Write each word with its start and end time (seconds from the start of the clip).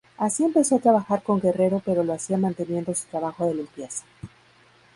Así 0.17 0.43
empezó 0.43 0.77
a 0.77 0.79
trabajar 0.79 1.21
con 1.21 1.39
Guerrero 1.39 1.79
pero 1.85 2.03
lo 2.03 2.13
hacía 2.13 2.35
manteniendo 2.35 2.91
su 2.95 3.05
trabajo 3.05 3.45
de 3.45 3.53
limpieza. 3.53 4.03